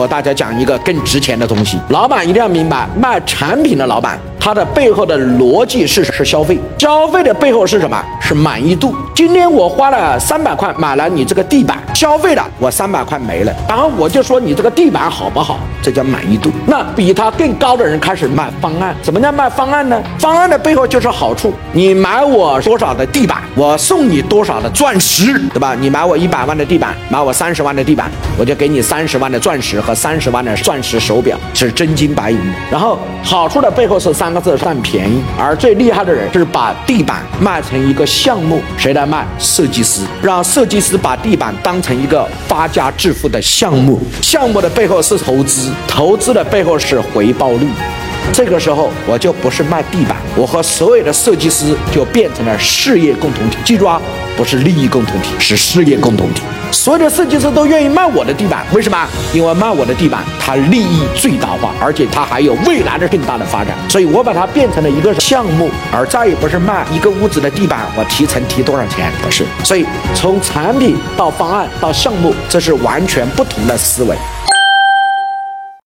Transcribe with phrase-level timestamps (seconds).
[0.00, 4.18] 和大家讲一个更值钱的东西，老板一定要明白，卖产品的老板。
[4.42, 8.02] 他的背后的逻辑是是消费，消费的背后是什么？
[8.18, 8.94] 是满意度。
[9.14, 15.58] 今天我花了三百块买了你这个地板，消费了，我三百块没了，然后我就说你这个地板好不好？
[15.82, 16.50] 这叫满意度。
[16.66, 20.02] 那比他更高的人开始卖方案，什么叫卖方案呢？
[20.18, 21.52] 方案的背后就是好处。
[21.72, 25.76] 你买我多少的地板，我送你多少的钻石，对吧？
[25.78, 32.38] 你买我一百万的地板，买我三十万的地板，我就给你三十万的钻石和三十万的钻石手表，是真金白银。
[32.70, 34.32] 然后好处的背后是三。
[34.32, 39.26] 个字占便宜，而最厉害的人是把地板卖成一个项目，谁来卖？
[39.40, 44.00] 设计师，让设计师把地板当成成一个发家致富的项目。
[44.22, 47.66] 项目的背后是投资，投资的背后是回报率。
[48.32, 53.58] 这个时候我就不是卖地板，我和所有的设计师就变成了事业共同体。
[53.64, 54.00] 记住啊，
[54.36, 56.42] 不是利益共同体，是事业共同体。
[56.70, 59.08] 所有的设计师都愿意卖我的地板，为什么？
[59.34, 63.76] 因为卖我的地板，它利益最大化，而且它还有未来的更大的发展。
[63.88, 69.10] 所以我把它变成了一个项目，而再也不是卖一个屋子的地板，我提成提多少钱？
[69.20, 69.44] 不是。
[69.64, 74.16] 所以从产品到方案到项目，这是完全不同的思维。